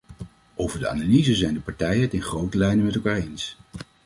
Over 0.55 0.79
de 0.79 0.87
analyse 0.87 1.35
zijn 1.35 1.53
de 1.53 1.59
partijen 1.59 2.01
het 2.01 2.13
in 2.13 2.21
grote 2.21 2.57
lijnen 2.57 2.85
met 2.85 2.95
elkaar 2.95 3.15
eens. 3.17 3.57